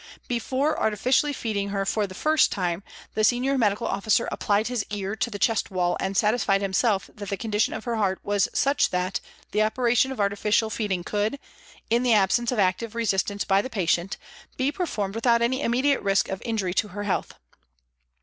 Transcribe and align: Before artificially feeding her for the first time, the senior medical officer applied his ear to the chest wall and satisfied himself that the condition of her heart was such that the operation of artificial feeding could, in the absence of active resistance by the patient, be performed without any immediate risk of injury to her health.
Before 0.27 0.79
artificially 0.79 1.31
feeding 1.31 1.69
her 1.69 1.85
for 1.85 2.07
the 2.07 2.15
first 2.15 2.51
time, 2.51 2.81
the 3.13 3.23
senior 3.23 3.55
medical 3.55 3.85
officer 3.85 4.27
applied 4.31 4.65
his 4.65 4.83
ear 4.89 5.15
to 5.17 5.29
the 5.29 5.37
chest 5.37 5.69
wall 5.69 5.95
and 5.99 6.17
satisfied 6.17 6.63
himself 6.63 7.07
that 7.13 7.29
the 7.29 7.37
condition 7.37 7.71
of 7.75 7.83
her 7.83 7.97
heart 7.97 8.19
was 8.23 8.49
such 8.51 8.89
that 8.89 9.19
the 9.51 9.61
operation 9.61 10.11
of 10.11 10.19
artificial 10.19 10.71
feeding 10.71 11.03
could, 11.03 11.37
in 11.91 12.01
the 12.01 12.13
absence 12.15 12.51
of 12.51 12.57
active 12.57 12.95
resistance 12.95 13.45
by 13.45 13.61
the 13.61 13.69
patient, 13.69 14.17
be 14.57 14.71
performed 14.71 15.13
without 15.13 15.43
any 15.43 15.61
immediate 15.61 16.01
risk 16.01 16.29
of 16.29 16.41
injury 16.43 16.73
to 16.73 16.87
her 16.87 17.03
health. 17.03 17.35